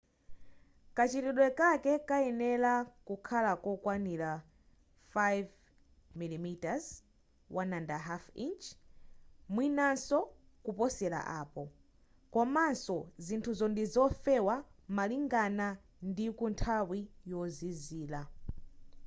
[0.95, 2.73] kachitidwe kake kayenera
[3.07, 4.31] kakhale kokwanira
[5.15, 6.47] 5mm
[7.53, 8.71] 1/5 inchi
[9.53, 10.19] mwinanso
[10.65, 11.63] kuposera apo
[12.33, 14.55] komanso zinthuzo ndizofewa
[14.95, 15.67] malingana
[16.09, 16.99] ndi kunthawi
[17.31, 18.21] yozizira